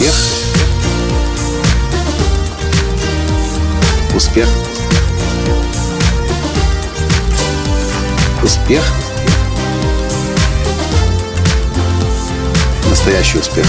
Успех. 0.00 0.14
Успех. 4.16 4.48
Успех. 8.42 8.82
Настоящий 12.88 13.38
успех. 13.40 13.66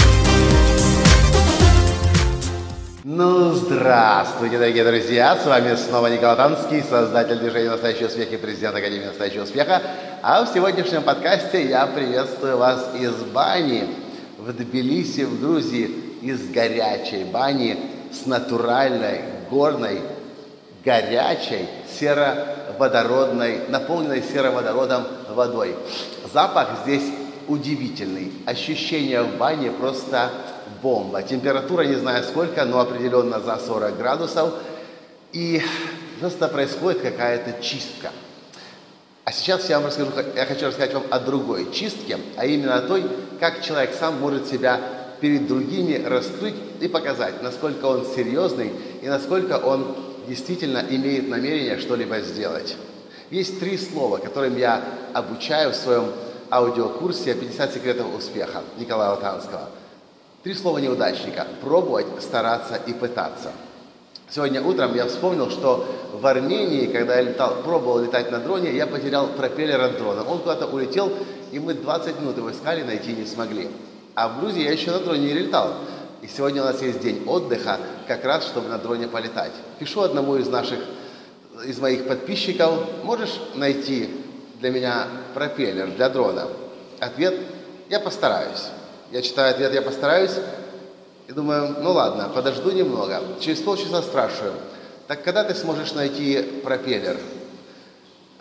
Ну, 3.04 3.52
здравствуйте, 3.52 4.56
дорогие 4.56 4.84
друзья! 4.84 5.36
С 5.36 5.44
вами 5.44 5.74
снова 5.74 6.06
Николай 6.06 6.36
Танский, 6.36 6.82
создатель 6.82 7.40
движения 7.40 7.68
«Настоящий 7.68 8.06
успех» 8.06 8.32
и 8.32 8.38
президент 8.38 8.74
Академии 8.74 9.04
«Настоящего 9.04 9.42
успеха». 9.42 9.82
А 10.22 10.46
в 10.46 10.54
сегодняшнем 10.54 11.02
подкасте 11.02 11.68
я 11.68 11.86
приветствую 11.88 12.56
вас 12.56 12.88
из 12.98 13.12
бани 13.34 13.84
в 14.38 14.50
Тбилиси, 14.50 15.24
в 15.24 15.38
Грузии, 15.38 16.11
из 16.22 16.50
горячей 16.50 17.24
бани 17.24 17.78
с 18.12 18.26
натуральной, 18.26 19.22
горной, 19.50 20.00
горячей, 20.84 21.68
сероводородной, 21.98 23.68
наполненной 23.68 24.22
сероводородом 24.22 25.04
водой. 25.30 25.74
Запах 26.32 26.68
здесь 26.84 27.04
удивительный. 27.48 28.32
Ощущение 28.46 29.22
в 29.22 29.36
бане 29.36 29.70
просто 29.70 30.30
бомба. 30.80 31.22
Температура 31.22 31.82
не 31.82 31.96
знаю 31.96 32.24
сколько, 32.24 32.64
но 32.64 32.80
определенно 32.80 33.40
за 33.40 33.58
40 33.58 33.96
градусов. 33.96 34.54
И 35.32 35.62
просто 36.20 36.48
происходит 36.48 37.02
какая-то 37.02 37.62
чистка. 37.62 38.10
А 39.24 39.32
сейчас 39.32 39.68
я 39.68 39.78
вам 39.78 39.86
расскажу, 39.86 40.10
я 40.34 40.46
хочу 40.46 40.66
рассказать 40.66 40.94
вам 40.94 41.04
о 41.10 41.20
другой 41.20 41.72
чистке, 41.72 42.18
а 42.36 42.44
именно 42.44 42.74
о 42.76 42.80
той, 42.80 43.04
как 43.38 43.62
человек 43.62 43.94
сам 43.98 44.18
может 44.20 44.48
себя 44.48 44.80
перед 45.22 45.46
другими 45.46 45.94
раскрыть 46.04 46.54
и 46.80 46.88
показать, 46.88 47.42
насколько 47.42 47.86
он 47.86 48.04
серьезный 48.04 48.70
и 49.00 49.08
насколько 49.08 49.56
он 49.56 49.96
действительно 50.28 50.84
имеет 50.90 51.30
намерение 51.30 51.78
что-либо 51.78 52.20
сделать. 52.20 52.76
Есть 53.30 53.58
три 53.58 53.78
слова, 53.78 54.18
которым 54.18 54.58
я 54.58 54.84
обучаю 55.14 55.72
в 55.72 55.76
своем 55.76 56.04
аудиокурсе 56.50 57.32
«50 57.32 57.72
секретов 57.72 58.14
успеха» 58.14 58.62
Николая 58.78 59.12
Латанского– 59.12 59.70
Три 60.42 60.54
слова 60.54 60.78
неудачника. 60.78 61.46
Пробовать, 61.60 62.06
стараться 62.20 62.74
и 62.74 62.92
пытаться. 62.92 63.52
Сегодня 64.28 64.60
утром 64.60 64.92
я 64.96 65.06
вспомнил, 65.06 65.50
что 65.50 65.86
в 66.14 66.26
Армении, 66.26 66.86
когда 66.86 67.14
я 67.14 67.22
летал, 67.22 67.62
пробовал 67.62 68.00
летать 68.00 68.32
на 68.32 68.40
дроне, 68.40 68.74
я 68.74 68.88
потерял 68.88 69.28
пропеллер 69.28 69.80
от 69.80 69.98
дрона. 69.98 70.24
Он 70.24 70.40
куда-то 70.40 70.66
улетел, 70.66 71.12
и 71.52 71.60
мы 71.60 71.74
20 71.74 72.20
минут 72.20 72.38
его 72.38 72.50
искали, 72.50 72.82
найти 72.82 73.12
не 73.12 73.24
смогли. 73.24 73.68
А 74.14 74.28
в 74.28 74.40
Грузии 74.40 74.62
я 74.62 74.72
еще 74.72 74.90
на 74.90 75.00
дроне 75.00 75.28
не 75.28 75.34
летал. 75.34 75.74
И 76.20 76.28
сегодня 76.28 76.62
у 76.62 76.66
нас 76.66 76.80
есть 76.82 77.00
день 77.00 77.24
отдыха, 77.26 77.78
как 78.06 78.24
раз, 78.24 78.44
чтобы 78.44 78.68
на 78.68 78.78
дроне 78.78 79.08
полетать. 79.08 79.52
Пишу 79.78 80.02
одному 80.02 80.36
из 80.36 80.48
наших, 80.48 80.78
из 81.66 81.78
моих 81.78 82.06
подписчиков, 82.06 82.72
можешь 83.02 83.40
найти 83.54 84.08
для 84.60 84.70
меня 84.70 85.06
пропеллер 85.34 85.88
для 85.88 86.08
дрона? 86.08 86.46
Ответ, 87.00 87.40
я 87.88 87.98
постараюсь. 87.98 88.68
Я 89.10 89.22
читаю 89.22 89.50
ответ, 89.50 89.74
я 89.74 89.82
постараюсь. 89.82 90.38
И 91.26 91.32
думаю, 91.32 91.76
ну 91.80 91.92
ладно, 91.92 92.30
подожду 92.32 92.70
немного. 92.70 93.20
Через 93.40 93.60
полчаса 93.60 94.02
спрашиваю, 94.02 94.54
так 95.08 95.24
когда 95.24 95.44
ты 95.44 95.54
сможешь 95.54 95.92
найти 95.92 96.60
пропеллер? 96.62 97.18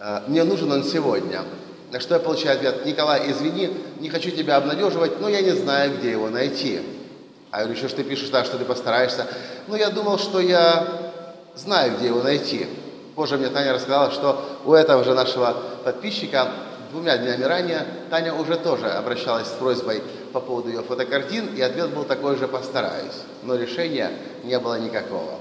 «Э, 0.01 0.21
мне 0.27 0.43
нужен 0.43 0.71
он 0.71 0.83
сегодня. 0.83 1.43
На 1.91 1.99
что 1.99 2.13
я 2.13 2.21
получаю 2.21 2.57
ответ, 2.57 2.85
Николай, 2.85 3.29
извини, 3.29 3.69
не 3.99 4.09
хочу 4.09 4.31
тебя 4.31 4.55
обнадеживать, 4.55 5.19
но 5.19 5.27
я 5.27 5.41
не 5.41 5.51
знаю, 5.51 5.97
где 5.97 6.11
его 6.11 6.29
найти. 6.29 6.81
А 7.51 7.59
я 7.59 7.63
говорю, 7.65 7.77
что 7.77 7.89
ж 7.89 7.93
ты 7.93 8.03
пишешь 8.03 8.29
так, 8.29 8.45
что 8.45 8.57
ты 8.57 8.63
постараешься? 8.63 9.27
Ну, 9.67 9.75
я 9.75 9.89
думал, 9.89 10.17
что 10.17 10.39
я 10.39 10.87
знаю, 11.53 11.97
где 11.97 12.07
его 12.07 12.23
найти. 12.23 12.65
Позже 13.15 13.37
мне 13.37 13.49
Таня 13.49 13.73
рассказала, 13.73 14.09
что 14.11 14.41
у 14.63 14.73
этого 14.73 15.03
же 15.03 15.13
нашего 15.13 15.57
подписчика 15.83 16.47
двумя 16.91 17.17
днями 17.17 17.43
ранее 17.43 17.85
Таня 18.09 18.33
уже 18.33 18.55
тоже 18.55 18.87
обращалась 18.87 19.47
с 19.47 19.51
просьбой 19.51 20.01
по 20.31 20.39
поводу 20.39 20.69
ее 20.69 20.83
фотокартин, 20.83 21.55
и 21.55 21.61
ответ 21.61 21.89
был 21.89 22.05
такой 22.05 22.37
же 22.37 22.47
«постараюсь». 22.47 23.19
Но 23.43 23.55
решения 23.55 24.11
не 24.45 24.57
было 24.59 24.79
никакого. 24.79 25.39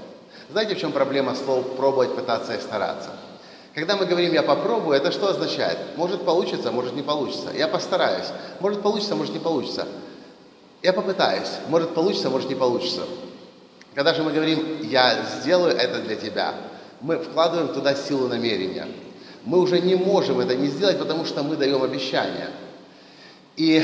Знаете, 0.51 0.75
в 0.75 0.79
чем 0.79 0.91
проблема 0.91 1.33
слов 1.33 1.77
«пробовать», 1.77 2.13
«пытаться» 2.13 2.55
и 2.55 2.59
«стараться»? 2.59 3.11
Когда 3.73 3.95
мы 3.95 4.05
говорим 4.05 4.33
«я 4.33 4.43
попробую», 4.43 4.97
это 4.97 5.11
что 5.11 5.29
означает? 5.29 5.77
Может 5.95 6.23
получится, 6.23 6.71
может 6.71 6.93
не 6.93 7.01
получится. 7.01 7.51
Я 7.55 7.67
постараюсь. 7.67 8.27
Может 8.59 8.81
получится, 8.81 9.15
может 9.15 9.33
не 9.33 9.39
получится. 9.39 9.87
Я 10.81 10.91
попытаюсь. 10.91 11.51
Может 11.69 11.93
получится, 11.93 12.29
может 12.29 12.49
не 12.49 12.55
получится. 12.55 13.03
Когда 13.95 14.13
же 14.13 14.23
мы 14.23 14.31
говорим 14.31 14.81
«я 14.83 15.25
сделаю 15.39 15.75
это 15.75 16.01
для 16.01 16.15
тебя», 16.15 16.53
мы 16.99 17.17
вкладываем 17.17 17.73
туда 17.73 17.95
силу 17.95 18.27
намерения. 18.27 18.87
Мы 19.45 19.59
уже 19.59 19.79
не 19.79 19.95
можем 19.95 20.39
это 20.39 20.55
не 20.55 20.67
сделать, 20.67 20.99
потому 20.99 21.25
что 21.25 21.41
мы 21.41 21.55
даем 21.55 21.81
обещания. 21.81 22.49
И 23.55 23.81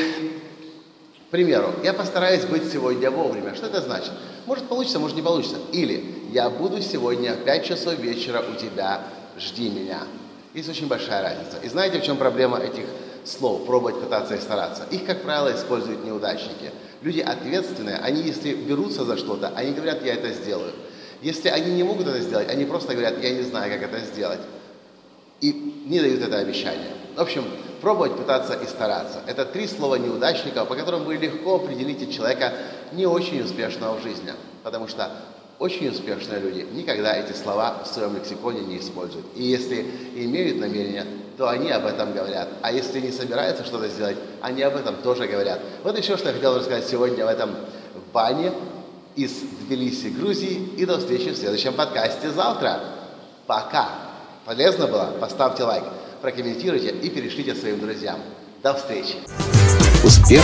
к 1.28 1.30
примеру, 1.30 1.74
я 1.84 1.94
постараюсь 1.94 2.46
быть 2.46 2.72
сегодня 2.72 3.10
вовремя. 3.10 3.56
Что 3.56 3.66
это 3.66 3.82
значит? 3.82 4.12
Может 4.46 4.66
получится, 4.68 5.00
может 5.00 5.16
не 5.16 5.22
получится. 5.22 5.58
Или 5.72 6.24
я 6.32 6.50
буду 6.50 6.82
сегодня 6.82 7.34
в 7.34 7.44
5 7.44 7.66
часов 7.66 7.96
вечера 7.96 8.44
у 8.50 8.56
тебя, 8.56 9.02
жди 9.40 9.70
меня. 9.70 10.00
Есть 10.54 10.70
очень 10.70 10.88
большая 10.88 11.22
разница. 11.22 11.58
И 11.62 11.70
знаете, 11.70 12.00
в 12.00 12.04
чем 12.04 12.18
проблема 12.18 12.60
этих 12.60 12.86
слов? 13.26 13.66
Пробовать, 13.66 14.00
пытаться 14.00 14.36
и 14.36 14.40
стараться. 14.40 14.84
Их, 14.92 15.06
как 15.06 15.22
правило, 15.22 15.56
используют 15.56 16.04
неудачники. 16.06 16.72
Люди 17.02 17.20
ответственные, 17.20 17.98
они 17.98 18.24
если 18.24 18.54
берутся 18.54 19.04
за 19.04 19.18
что-то, 19.18 19.52
они 19.56 19.74
говорят, 19.74 20.04
я 20.04 20.16
это 20.16 20.32
сделаю. 20.32 20.74
Если 21.22 21.50
они 21.50 21.74
не 21.74 21.84
могут 21.84 22.08
это 22.08 22.20
сделать, 22.22 22.50
они 22.50 22.66
просто 22.66 22.94
говорят, 22.94 23.22
я 23.22 23.32
не 23.32 23.44
знаю, 23.44 23.72
как 23.72 23.84
это 23.84 24.06
сделать. 24.06 24.40
И 25.42 25.52
не 25.86 26.00
дают 26.00 26.22
это 26.22 26.38
обещание. 26.38 26.92
В 27.16 27.22
общем, 27.22 27.46
пробовать, 27.82 28.16
пытаться 28.16 28.54
и 28.54 28.66
стараться. 28.66 29.22
Это 29.28 29.46
три 29.46 29.68
слова 29.68 29.96
неудачников, 29.96 30.68
по 30.68 30.76
которым 30.76 31.04
вы 31.04 31.18
легко 31.18 31.56
определите 31.56 32.12
человека 32.12 32.54
не 32.92 33.06
очень 33.06 33.42
успешного 33.42 33.98
в 34.00 34.04
жизни. 34.04 34.34
Потому 34.64 34.88
что 34.88 35.12
очень 35.60 35.90
успешные 35.90 36.40
люди 36.40 36.66
никогда 36.74 37.16
эти 37.16 37.34
слова 37.36 37.82
в 37.84 37.88
своем 37.88 38.16
лексиконе 38.16 38.62
не 38.62 38.80
используют. 38.80 39.26
И 39.36 39.44
если 39.44 39.86
имеют 40.16 40.60
намерение, 40.60 41.06
то 41.38 41.50
они 41.50 41.70
об 41.72 41.86
этом 41.86 42.14
говорят. 42.14 42.50
А 42.62 42.72
если 42.72 43.00
не 43.00 43.12
собираются 43.12 43.64
что-то 43.64 43.88
сделать, 43.88 44.18
они 44.42 44.62
об 44.64 44.76
этом 44.76 44.96
тоже 44.98 45.28
говорят. 45.28 45.60
Вот 45.84 45.98
еще 45.98 46.18
что 46.18 46.30
я 46.30 46.36
хотел 46.36 46.58
рассказать 46.58 46.88
сегодня 46.88 47.26
в 47.26 47.30
этом 47.30 47.56
бане 48.14 48.52
из 49.16 49.32
Тбилиси, 49.62 50.08
Грузии. 50.08 50.70
И 50.78 50.86
до 50.86 51.00
встречи 51.00 51.30
в 51.30 51.38
следующем 51.38 51.74
подкасте 51.74 52.30
завтра. 52.30 52.82
Пока! 53.46 53.90
Полезно 54.46 54.88
было? 54.88 55.14
Поставьте 55.20 55.64
лайк 55.64 55.84
прокомментируйте 56.22 56.90
и 56.90 57.10
перешлите 57.10 57.56
своим 57.56 57.80
друзьям. 57.80 58.20
До 58.64 58.74
встречи! 58.74 59.16
Успех! 60.04 60.44